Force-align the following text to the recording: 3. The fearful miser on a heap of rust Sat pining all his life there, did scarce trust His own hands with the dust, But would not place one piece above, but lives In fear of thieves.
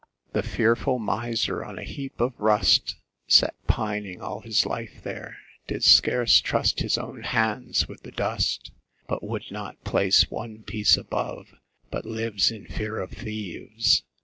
3. 0.33 0.41
The 0.41 0.47
fearful 0.47 0.97
miser 0.97 1.63
on 1.63 1.77
a 1.77 1.83
heap 1.83 2.19
of 2.19 2.33
rust 2.39 2.95
Sat 3.27 3.53
pining 3.67 4.19
all 4.19 4.39
his 4.39 4.65
life 4.65 5.03
there, 5.03 5.37
did 5.67 5.83
scarce 5.83 6.39
trust 6.41 6.79
His 6.79 6.97
own 6.97 7.21
hands 7.21 7.87
with 7.87 8.01
the 8.01 8.09
dust, 8.09 8.71
But 9.07 9.21
would 9.21 9.51
not 9.51 9.83
place 9.83 10.31
one 10.31 10.63
piece 10.63 10.97
above, 10.97 11.53
but 11.91 12.03
lives 12.05 12.49
In 12.49 12.65
fear 12.65 12.97
of 12.97 13.11
thieves. 13.11 14.01